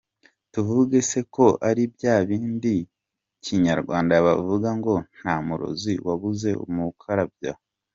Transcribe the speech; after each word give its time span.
Tuvuge 0.51 0.99
se 1.09 1.19
ko 1.35 1.45
ari 1.69 1.83
bya 1.95 2.15
bindi 2.27 2.73
mu 2.85 2.89
kinyarwanda 3.43 4.13
bavuga 4.25 4.69
ngo 4.79 4.93
”Nta 5.17 5.35
murozi 5.45 5.93
wabuze 6.07 6.49
umukarabya”? 6.65 7.53